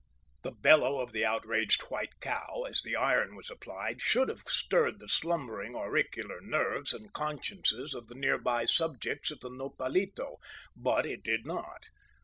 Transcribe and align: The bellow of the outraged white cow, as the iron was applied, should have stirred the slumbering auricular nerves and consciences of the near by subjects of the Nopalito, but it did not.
The 0.41 0.53
bellow 0.59 0.99
of 0.99 1.11
the 1.11 1.23
outraged 1.23 1.83
white 1.83 2.19
cow, 2.21 2.65
as 2.67 2.81
the 2.81 2.95
iron 2.95 3.35
was 3.35 3.51
applied, 3.51 4.01
should 4.01 4.29
have 4.29 4.41
stirred 4.47 4.99
the 4.99 5.07
slumbering 5.07 5.75
auricular 5.75 6.41
nerves 6.41 6.91
and 6.91 7.13
consciences 7.13 7.93
of 7.93 8.07
the 8.07 8.15
near 8.15 8.39
by 8.39 8.65
subjects 8.65 9.29
of 9.29 9.41
the 9.41 9.51
Nopalito, 9.51 10.37
but 10.75 11.05
it 11.05 11.21
did 11.21 11.45
not. 11.45 11.83